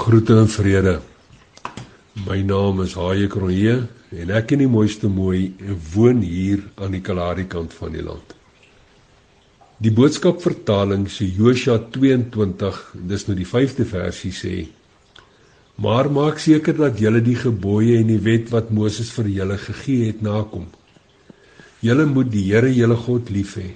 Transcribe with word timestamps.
Groete 0.00 0.32
en 0.32 0.48
vrede. 0.48 0.94
My 2.24 2.38
naam 2.40 2.78
is 2.80 2.94
Haie 2.96 3.26
Kronje 3.28 3.74
en 4.16 4.30
ek 4.32 4.54
in 4.56 4.62
die 4.62 4.68
mooiste 4.72 5.10
mooi 5.12 5.50
woon 5.92 6.22
hier 6.24 6.62
aan 6.80 6.94
die 6.96 7.02
Kalahari 7.04 7.44
kant 7.52 7.74
van 7.76 7.92
die 7.92 8.04
land. 8.06 8.32
Die 9.76 9.92
boodskap 9.92 10.40
vertaling 10.40 11.04
se 11.12 11.28
Josua 11.28 11.76
22, 11.92 12.78
dis 13.10 13.26
nou 13.28 13.36
die 13.36 13.48
5de 13.50 13.86
versie 13.90 14.32
sê: 14.38 14.54
Maar 15.84 16.08
maak 16.08 16.40
seker 16.40 16.80
dat 16.80 17.04
julle 17.04 17.20
die 17.26 17.36
gebooie 17.42 18.00
en 18.00 18.08
die 18.08 18.22
wet 18.24 18.48
wat 18.56 18.72
Moses 18.72 19.12
vir 19.18 19.28
julle 19.34 19.60
gegee 19.66 20.08
het 20.08 20.24
nakom. 20.24 20.64
Julle 21.84 22.08
moet 22.08 22.32
die 22.32 22.46
Here 22.48 22.72
julle 22.72 22.96
God 23.04 23.28
lief 23.36 23.58
hê, 23.60 23.68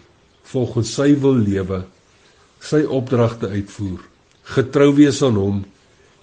volgens 0.54 0.96
sy 0.96 1.12
wil 1.20 1.36
lewe, 1.44 1.84
sy 2.64 2.80
opdragte 2.88 3.52
uitvoer, 3.52 4.00
getrou 4.56 4.90
wees 4.96 5.20
aan 5.20 5.40
hom 5.44 5.62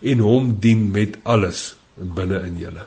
en 0.01 0.19
hom 0.19 0.55
dien 0.59 0.89
met 0.91 1.17
alles 1.23 1.75
binne 1.95 2.41
in 2.47 2.57
julle. 2.57 2.85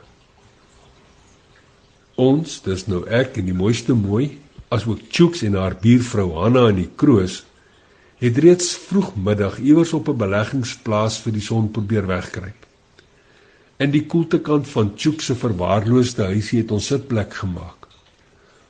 Ons, 2.15 2.61
dis 2.63 2.85
nou 2.87 3.03
ek 3.11 3.39
en 3.39 3.47
die 3.49 3.55
mooiste 3.55 3.95
mooi, 3.95 4.37
asook 4.71 5.03
Chooks 5.11 5.43
en 5.47 5.57
haar 5.59 5.75
buurvrou 5.81 6.29
Hanna 6.37 6.69
in 6.71 6.79
die 6.83 6.91
Kroos, 6.99 7.41
het 8.23 8.37
reeds 8.39 8.71
vroegmiddag 8.87 9.59
iewers 9.59 9.93
op 9.93 10.09
'n 10.09 10.17
beleggingsplaas 10.17 11.19
vir 11.23 11.33
die 11.33 11.43
son 11.43 11.71
probeer 11.71 12.07
wegkruip. 12.07 12.61
In 13.77 13.91
die 13.91 14.05
koelte 14.05 14.39
kant 14.39 14.67
van 14.67 14.93
Chooks 14.95 15.25
se 15.25 15.35
verwaarloosde 15.35 16.23
huisie 16.23 16.61
het 16.61 16.71
ons 16.71 16.85
sitplek 16.85 17.33
gemaak. 17.33 17.87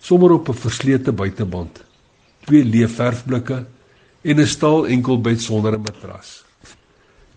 Sommer 0.01 0.31
op 0.31 0.49
'n 0.49 0.53
verslete 0.53 1.11
buiteband, 1.11 1.83
twee 2.45 2.63
leë 2.63 2.87
verfblikke 2.87 3.65
en 4.23 4.39
'n 4.39 4.47
staal 4.47 4.87
enkelbed 4.87 5.41
sonder 5.41 5.77
'n 5.77 5.81
matras. 5.81 6.43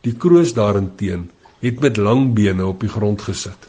Die 0.07 0.15
kroos 0.15 0.55
daarenteen 0.55 1.31
het 1.61 1.81
met 1.81 1.97
lang 1.97 2.33
bene 2.35 2.67
op 2.67 2.81
die 2.81 2.91
grond 2.93 3.23
gesit. 3.23 3.67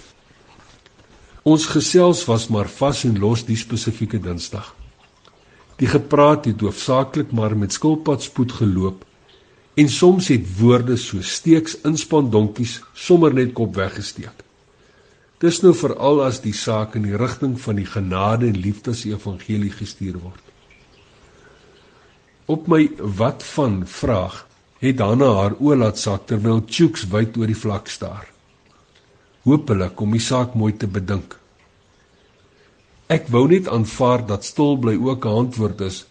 Ons 1.44 1.66
gesels 1.72 2.26
was 2.30 2.50
maar 2.54 2.70
vas 2.70 3.04
en 3.08 3.18
los 3.20 3.46
die 3.48 3.58
spesifieke 3.58 4.20
Dinsdag. 4.22 4.76
Die 5.80 5.88
gepraat 5.88 6.46
het 6.46 6.62
hoofsaaklik 6.62 7.32
maar 7.32 7.56
met 7.58 7.74
skilpadspoed 7.74 8.52
geloop 8.60 9.06
en 9.80 9.90
soms 9.90 10.28
het 10.28 10.46
woorde 10.60 10.98
so 11.00 11.24
steeks 11.24 11.78
inspan 11.88 12.30
donkies 12.30 12.82
sommer 12.94 13.34
net 13.34 13.54
kop 13.56 13.78
weggesteek. 13.80 14.44
Dis 15.40 15.62
nou 15.64 15.72
veral 15.72 16.20
as 16.26 16.42
die 16.44 16.54
saak 16.54 16.98
in 17.00 17.06
die 17.08 17.16
rigting 17.16 17.56
van 17.64 17.80
die 17.80 17.88
genade 17.88 18.50
en 18.50 18.60
liefdes 18.60 19.06
evangelie 19.08 19.72
gestuur 19.72 20.20
word. 20.20 20.44
Op 22.52 22.68
my 22.68 22.90
wat 22.98 23.46
van 23.56 23.86
vraag 23.88 24.44
het 24.80 25.02
Hanna 25.04 25.28
haar 25.36 25.58
oë 25.60 25.76
laat 25.82 26.00
sak 26.00 26.28
terwyl 26.30 26.62
Chooks 26.68 27.04
wyd 27.12 27.36
oor 27.38 27.52
die 27.52 27.58
vlak 27.58 27.90
staar. 27.92 28.28
Hoopelik 29.44 30.00
om 30.00 30.16
die 30.16 30.24
saak 30.24 30.56
mooi 30.56 30.72
te 30.80 30.88
bedink. 30.88 31.36
Ek 33.12 33.28
wou 33.34 33.48
net 33.52 33.68
aanvaar 33.68 34.24
dat 34.30 34.48
stil 34.48 34.78
bly 34.78 34.96
ook 34.96 35.26
'n 35.26 35.38
antwoord 35.44 35.82
is. 35.82 36.06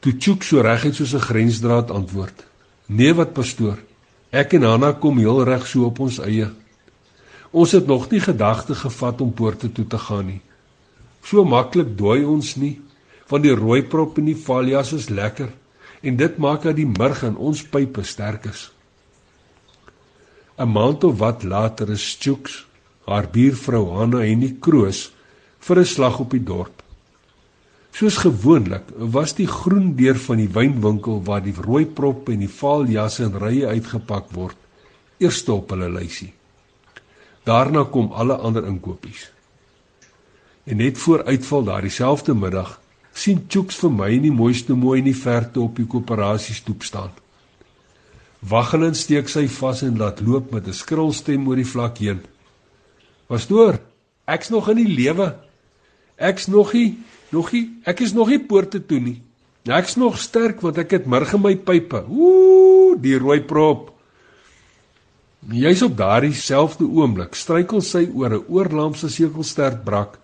Toe 0.00 0.12
Chooks 0.18 0.48
so 0.48 0.60
reguit 0.60 0.94
soos 0.94 1.14
'n 1.14 1.26
grensdraad 1.28 1.90
antwoord: 1.90 2.44
"Nee 2.86 3.12
wat 3.14 3.32
pastoor, 3.32 3.78
ek 4.30 4.52
en 4.54 4.62
Hanna 4.62 4.92
kom 4.92 5.18
heel 5.18 5.44
reg 5.44 5.66
so 5.66 5.84
op 5.84 5.98
ons 5.98 6.18
eie. 6.18 6.50
Ons 7.50 7.72
het 7.72 7.86
nog 7.86 8.10
nie 8.10 8.20
gedagte 8.20 8.74
gevat 8.74 9.20
om 9.20 9.32
poorte 9.32 9.72
toe 9.72 9.86
te 9.86 9.98
gaan 9.98 10.26
nie. 10.26 10.40
So 11.22 11.44
maklik 11.44 11.98
dooi 11.98 12.24
ons 12.24 12.56
nie, 12.56 12.80
want 13.28 13.42
die 13.42 13.54
rooi 13.54 13.82
prop 13.82 14.18
en 14.18 14.24
die 14.24 14.36
valjas 14.36 14.92
is 14.92 15.08
lekker." 15.08 15.48
En 16.06 16.16
dit 16.16 16.38
maak 16.38 16.62
dat 16.62 16.78
die 16.78 16.86
murg 16.86 17.24
in 17.26 17.36
ons 17.36 17.64
pype 17.66 18.04
sterk 18.06 18.46
is. 18.52 18.70
'n 20.56 20.70
Maand 20.72 21.04
of 21.04 21.18
wat 21.18 21.42
later 21.42 21.90
is 21.90 22.16
Chooks, 22.20 22.64
haar 23.04 23.26
buurvrou 23.32 23.84
Hanna 23.98 24.22
en 24.24 24.40
die 24.40 24.54
Kroos 24.60 25.12
vir 25.66 25.80
'n 25.80 25.92
slag 25.94 26.18
op 26.18 26.30
die 26.30 26.42
dorp. 26.42 26.82
Soos 27.92 28.16
gewoonlik 28.16 28.88
was 28.96 29.34
die 29.34 29.46
groen 29.46 29.96
deur 29.96 30.18
van 30.20 30.36
die 30.36 30.52
wynwinkel 30.52 31.22
waar 31.24 31.42
die 31.42 31.54
rooi 31.56 31.86
proppe 31.86 32.32
en 32.32 32.40
die 32.44 32.56
vaal 32.60 32.84
jasse 32.84 33.24
in 33.24 33.38
rye 33.40 33.66
uitgepak 33.66 34.32
word, 34.32 34.56
eerste 35.18 35.52
op 35.52 35.70
hulle 35.70 35.88
lysie. 35.88 36.32
Daarna 37.44 37.84
kom 37.84 38.12
alle 38.12 38.36
ander 38.36 38.66
inkopies. 38.66 39.30
En 40.64 40.76
net 40.76 40.98
voor 40.98 41.24
uitval 41.24 41.64
daardie 41.64 41.90
selfde 41.90 42.34
middag 42.34 42.80
sien 43.16 43.46
Chooks 43.48 43.78
vir 43.80 43.92
my 43.92 44.10
nie 44.20 44.32
mooiste 44.34 44.76
mooi 44.76 44.98
in 45.00 45.08
die 45.08 45.16
verte 45.16 45.62
op 45.62 45.78
die 45.80 45.88
koöperasie 45.88 46.54
stoep 46.54 46.84
staan. 46.84 47.14
Waggelend 48.44 48.98
steek 49.00 49.30
sy 49.32 49.46
vas 49.48 49.80
en 49.86 49.96
laat 49.98 50.20
loop 50.20 50.52
met 50.52 50.68
'n 50.68 50.76
skril 50.76 51.12
stem 51.12 51.48
oor 51.48 51.56
die 51.56 51.72
vlak 51.72 51.98
heen. 51.98 52.20
Pastoor, 53.26 53.80
ek's 54.28 54.50
nog 54.50 54.68
in 54.68 54.76
die 54.76 54.94
lewe. 54.94 55.34
Ek's 56.16 56.46
nog 56.46 56.72
nie, 56.72 56.98
nog 57.32 57.52
nie, 57.52 57.70
ek 57.84 58.00
is 58.00 58.12
nog 58.12 58.28
nie 58.28 58.38
poorte 58.38 58.86
toe 58.86 59.00
nie. 59.00 59.22
Ek's 59.64 59.96
nog 59.96 60.18
sterk 60.18 60.60
want 60.60 60.78
ek 60.78 60.90
het 60.90 61.06
murg 61.06 61.32
in 61.34 61.42
my 61.42 61.56
pype. 61.56 62.04
Ooh, 62.08 62.94
die 63.00 63.18
rooi 63.18 63.40
prop. 63.40 63.92
Jy's 65.50 65.82
op 65.82 65.96
daardie 65.96 66.34
selfde 66.34 66.84
oomblik 66.84 67.34
struikel 67.34 67.80
sy 67.80 68.08
oor 68.14 68.30
'n 68.30 68.44
oorlamp 68.48 68.96
se 68.96 69.08
sekelstert 69.08 69.84
brak 69.84 70.18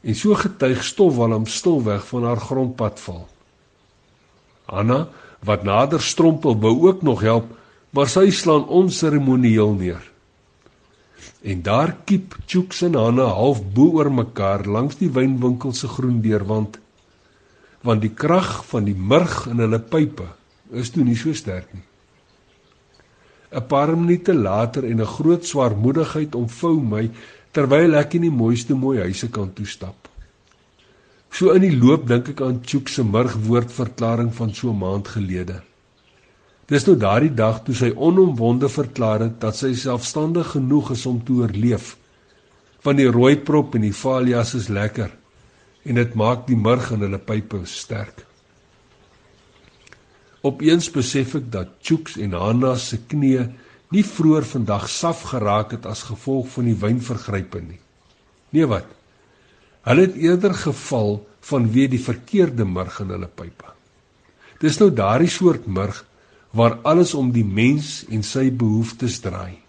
en 0.00 0.14
so 0.14 0.34
getuig 0.34 0.84
stofwalm 0.84 1.46
stilweg 1.46 2.06
van 2.06 2.24
haar 2.24 2.40
grondpad 2.40 3.00
val. 3.00 3.26
Anna, 4.66 5.08
wat 5.44 5.64
nader 5.64 6.02
strompel, 6.02 6.58
wou 6.60 6.74
ook 6.88 7.02
nog 7.02 7.20
help, 7.20 7.50
maar 7.90 8.08
sy 8.10 8.28
slaan 8.30 8.66
onseremonieel 8.68 9.72
neer. 9.78 10.04
En 11.42 11.62
daar 11.62 11.94
kiep 12.04 12.36
Chooks 12.46 12.82
en 12.82 12.98
Anna 12.98 13.28
half 13.32 13.62
bo 13.74 13.98
oor 13.98 14.10
mekaar 14.12 14.66
langs 14.66 14.98
die 15.00 15.10
wynwinkel 15.10 15.72
se 15.72 15.88
groen 15.88 16.20
deurwand, 16.22 16.78
want 17.86 18.02
die 18.02 18.12
krag 18.14 18.64
van 18.68 18.88
die 18.88 18.96
murg 18.96 19.46
in 19.50 19.62
hulle 19.62 19.78
pype 19.78 20.26
is 20.74 20.90
toe 20.92 21.04
nie 21.06 21.16
so 21.16 21.32
sterk 21.32 21.70
nie. 21.72 21.84
'n 23.48 23.64
Paar 23.64 23.96
minute 23.96 24.34
later 24.34 24.84
en 24.84 25.00
'n 25.00 25.12
groot 25.16 25.46
swaarmoedigheid 25.46 26.34
omvou 26.34 26.80
my 26.82 27.10
terwyl 27.58 27.96
ek 27.98 28.14
in 28.14 28.28
die 28.28 28.34
mooiste 28.34 28.76
mooi 28.78 29.00
huise 29.02 29.26
kan 29.34 29.50
toestap. 29.56 30.06
So 31.34 31.50
in 31.56 31.64
die 31.66 31.74
loop 31.74 32.06
dink 32.08 32.30
ek 32.32 32.42
aan 32.44 32.60
Chook 32.62 32.90
se 32.92 33.02
murgwoordverklaring 33.02 34.30
van 34.36 34.54
so 34.54 34.70
'n 34.70 34.78
maand 34.78 35.08
gelede. 35.14 35.62
Dis 36.68 36.86
nou 36.86 36.96
daardie 36.96 37.34
dag 37.34 37.64
toe 37.64 37.74
sy 37.74 37.90
onomwonde 37.96 38.68
verklaar 38.68 39.20
het 39.20 39.40
dat 39.40 39.56
sy 39.56 39.72
selfstandig 39.74 40.52
genoeg 40.52 40.90
is 40.92 41.06
om 41.06 41.24
te 41.24 41.32
oorleef. 41.32 41.96
Van 42.84 42.96
die 42.96 43.10
rooi 43.10 43.36
prop 43.36 43.74
en 43.74 43.82
die 43.82 43.94
valjas 43.94 44.54
is 44.54 44.68
lekker 44.68 45.10
en 45.84 45.94
dit 45.94 46.14
maak 46.14 46.46
die 46.46 46.56
murg 46.56 46.90
in 46.92 47.00
hulle 47.00 47.18
pype 47.18 47.64
sterk. 47.64 48.26
Opeens 50.42 50.90
besef 50.90 51.34
ek 51.34 51.50
dat 51.50 51.68
Chooks 51.82 52.16
en 52.16 52.32
Hanna 52.32 52.76
se 52.76 52.98
knieë 52.98 53.48
nie 53.94 54.04
vroeër 54.04 54.44
vandag 54.44 54.88
saf 54.92 55.22
geraak 55.30 55.72
het 55.76 55.86
as 55.88 56.04
gevolg 56.10 56.48
van 56.52 56.68
die 56.68 56.76
wynvergrype 56.76 57.60
nie. 57.64 57.80
Nee 58.52 58.68
wat? 58.68 58.88
Hulle 59.88 60.04
het 60.08 60.18
eerder 60.20 60.54
geval 60.54 61.22
vanweë 61.48 61.88
die 61.94 62.02
verkeerde 62.02 62.66
murg 62.68 62.98
in 63.00 63.14
hulle 63.14 63.28
pype. 63.32 63.72
Dis 64.60 64.76
nou 64.80 64.90
daardie 64.92 65.30
soort 65.32 65.66
murg 65.66 66.02
waar 66.52 66.78
alles 66.88 67.14
om 67.14 67.30
die 67.32 67.44
mens 67.44 68.02
en 68.12 68.24
sy 68.26 68.48
behoeftes 68.50 69.20
draai. 69.24 69.60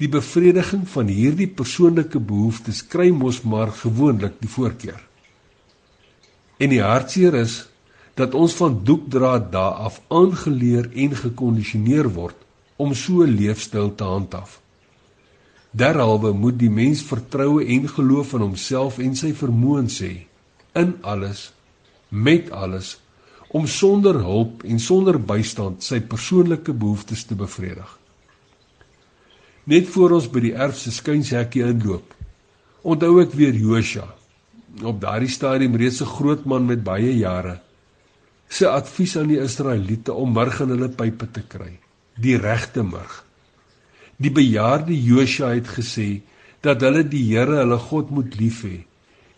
Die 0.00 0.08
bevrediging 0.08 0.86
van 0.88 1.10
hierdie 1.12 1.48
persoonlike 1.48 2.20
behoeftes 2.20 2.84
kry 2.88 3.10
mos 3.10 3.42
maar 3.42 3.72
gewoonlik 3.82 4.38
die 4.40 4.50
voorkeur. 4.50 5.00
En 6.60 6.70
die 6.70 6.82
hartseer 6.84 7.34
is 7.40 7.64
dat 8.14 8.34
ons 8.36 8.54
van 8.58 8.78
doekdraad 8.84 9.50
daar 9.52 9.82
af 9.88 10.00
aangeleer 10.12 10.90
en 10.94 11.16
gekondisioneer 11.16 12.08
word 12.14 12.38
om 12.80 12.94
so 12.94 13.22
'n 13.22 13.36
leefstyl 13.36 13.94
te 13.94 14.04
handhaaf. 14.04 14.60
Derhalwe 15.70 16.32
moet 16.32 16.58
die 16.58 16.70
mens 16.70 17.02
vertroue 17.02 17.64
en 17.64 17.88
geloof 17.88 18.32
in 18.32 18.42
homself 18.42 18.98
en 18.98 19.14
sy 19.16 19.30
vermoëns 19.42 20.00
hê 20.02 20.14
in 20.80 20.96
alles 21.02 21.52
met 22.08 22.50
alles 22.50 22.98
om 23.50 23.66
sonder 23.66 24.18
hulp 24.22 24.64
en 24.64 24.78
sonder 24.78 25.18
bystand 25.18 25.82
sy 25.82 26.00
persoonlike 26.00 26.72
behoeftes 26.72 27.24
te 27.24 27.34
bevredig. 27.34 27.98
Net 29.64 29.88
voor 29.94 30.16
ons 30.18 30.28
by 30.30 30.40
die 30.40 30.54
erf 30.54 30.78
se 30.78 30.90
skuinshekkie 30.90 31.66
inloop, 31.66 32.14
onthou 32.82 33.20
ek 33.22 33.34
weer 33.38 33.54
Josua, 33.54 34.08
op 34.82 35.00
daardie 35.02 35.30
stadium 35.30 35.76
reeds 35.76 36.00
'n 36.02 36.14
groot 36.16 36.44
man 36.44 36.66
met 36.66 36.82
baie 36.84 37.12
jare, 37.18 37.60
sy 38.48 38.66
advies 38.66 39.16
aan 39.16 39.28
die 39.28 39.42
Israeliete 39.42 40.12
om 40.14 40.32
murg 40.32 40.60
in 40.60 40.68
hulle 40.68 40.88
pype 40.88 41.26
te 41.30 41.42
kry 41.42 41.78
die 42.20 42.36
regte 42.40 42.84
murg. 42.86 43.20
Die 44.20 44.32
bejaarde 44.32 44.94
Josua 44.94 45.54
het 45.56 45.68
gesê 45.76 46.20
dat 46.60 46.82
hulle 46.84 47.04
die 47.08 47.24
Here 47.30 47.62
hulle 47.62 47.78
God 47.80 48.10
moet 48.12 48.36
lief 48.40 48.64
hê 48.68 48.82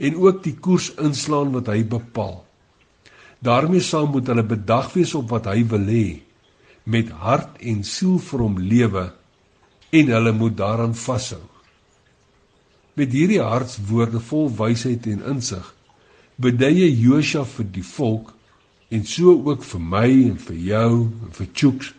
en 0.03 0.17
ook 0.19 0.41
die 0.43 0.57
koers 0.59 0.91
inslaan 0.99 1.53
wat 1.55 1.69
hy 1.71 1.85
bepaal. 1.87 2.43
daarmee 3.43 3.81
saam 3.83 4.11
moet 4.15 4.27
hulle 4.31 4.45
bedag 4.47 4.93
wees 4.95 5.15
op 5.19 5.31
wat 5.35 5.49
hy 5.51 5.65
wil 5.71 5.87
hê 5.91 6.07
met 6.95 7.09
hart 7.25 7.59
en 7.71 7.83
siel 7.87 8.19
vir 8.23 8.45
hom 8.45 8.59
lewe 8.59 9.07
en 9.99 10.13
hulle 10.15 10.33
moet 10.33 10.55
daaraan 10.57 10.95
vashou. 10.97 11.43
Met 12.95 13.13
hierdie 13.13 13.43
hartswoorde 13.43 14.21
vol 14.31 14.49
wysheid 14.59 15.07
en 15.11 15.25
insig 15.35 15.73
beduie 16.43 16.89
Josua 16.91 17.45
vir 17.57 17.67
die 17.75 17.87
volk 17.87 18.33
en 18.95 19.05
so 19.07 19.35
ook 19.51 19.67
vir 19.67 19.83
my 19.95 20.09
en 20.31 20.39
vir 20.47 20.63
jou 20.71 20.93
en 21.09 21.35
vir 21.39 21.51
Chuks 21.53 21.93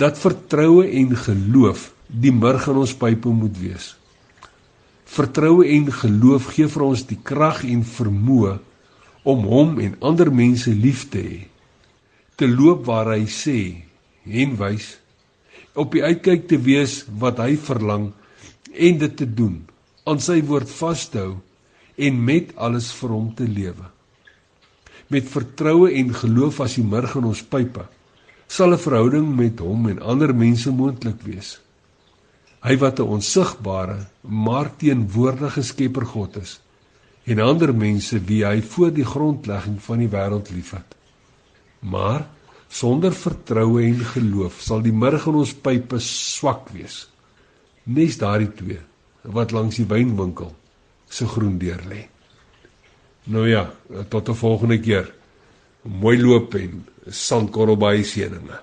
dat 0.00 0.16
vertroue 0.18 0.86
en 0.96 1.12
geloof 1.16 1.90
die 2.08 2.32
murg 2.32 2.64
in 2.72 2.78
ons 2.80 2.94
pype 2.96 3.28
moet 3.28 3.56
wees. 3.60 3.90
Vertroue 5.10 5.66
en 5.74 5.90
geloof 5.92 6.48
gee 6.54 6.68
vir 6.72 6.84
ons 6.86 7.02
die 7.10 7.18
krag 7.30 7.60
en 7.68 7.82
vermoë 7.84 8.54
om 9.28 9.44
hom 9.50 9.76
en 9.84 9.98
ander 10.00 10.30
mense 10.32 10.72
lief 10.72 11.04
te 11.12 11.20
hê. 11.20 11.40
Te 12.40 12.48
loop 12.48 12.86
waar 12.88 13.12
hy 13.12 13.26
sê 13.28 13.60
en 14.24 14.56
wys 14.56 14.94
op 15.78 15.92
die 15.94 16.02
uitkyk 16.02 16.48
te 16.48 16.58
wees 16.58 17.02
wat 17.20 17.38
hy 17.42 17.54
verlang 17.60 18.10
en 18.72 18.98
dit 19.04 19.14
te 19.16 19.28
doen 19.28 19.60
aan 20.08 20.20
sy 20.22 20.40
woord 20.48 20.70
vashou 20.72 21.30
en 22.00 22.24
met 22.24 22.54
alles 22.56 22.88
vir 22.96 23.12
hom 23.12 23.30
te 23.36 23.44
lewe. 23.44 23.86
Met 25.12 25.28
vertroue 25.28 25.92
en 25.92 26.14
geloof 26.14 26.62
as 26.64 26.78
die 26.80 26.86
murg 26.86 27.18
in 27.20 27.28
ons 27.30 27.44
pype 27.44 27.84
sal 28.50 28.74
'n 28.74 28.82
verhouding 28.82 29.28
met 29.36 29.60
hom 29.62 29.86
en 29.88 30.02
ander 30.02 30.34
mense 30.34 30.70
moontlik 30.70 31.20
wees. 31.22 31.60
Hy 32.66 32.74
wat 32.82 32.98
'n 32.98 33.12
onsigbare 33.16 33.98
maar 34.20 34.76
teenwoordige 34.76 35.62
Skepper 35.62 36.06
God 36.06 36.36
is 36.36 36.60
en 37.24 37.38
ander 37.38 37.74
mense 37.74 38.18
wie 38.18 38.44
hy 38.44 38.60
voor 38.62 38.90
die 38.90 39.04
grondlegging 39.04 39.78
van 39.82 39.98
die 39.98 40.08
wêreld 40.08 40.50
liefhet. 40.50 40.96
Maar 41.78 42.26
sonder 42.68 43.12
vertroue 43.12 43.82
en 43.82 44.00
geloof 44.14 44.60
sal 44.60 44.82
die 44.82 44.92
murg 44.92 45.26
in 45.26 45.34
ons 45.34 45.54
pype 45.54 45.98
swak 45.98 46.68
wees. 46.74 47.08
Nes 47.84 48.18
daardie 48.18 48.52
twee 48.54 48.80
wat 49.22 49.52
langs 49.52 49.76
die 49.76 49.86
wynwinkel 49.86 50.54
se 51.08 51.26
groen 51.26 51.58
deur 51.58 51.82
lê. 51.88 52.08
Nou 53.24 53.48
ja, 53.48 53.70
tot 54.08 54.28
'n 54.28 54.34
volgende 54.34 54.80
keer. 54.80 55.19
Mooi 55.84 56.18
loop 56.20 56.54
en 56.60 56.82
sandkorrel 57.08 57.78
by 57.80 58.02
seëninge. 58.04 58.58